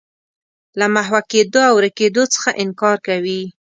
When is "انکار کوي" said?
2.63-3.41